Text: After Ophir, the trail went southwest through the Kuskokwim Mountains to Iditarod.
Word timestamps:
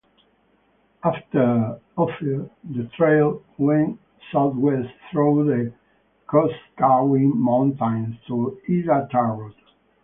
After 1.03 1.79
Ophir, 1.95 2.49
the 2.63 2.85
trail 2.97 3.43
went 3.59 3.99
southwest 4.31 4.89
through 5.11 5.45
the 5.45 5.73
Kuskokwim 6.27 7.35
Mountains 7.35 8.15
to 8.25 8.59
Iditarod. 8.67 9.53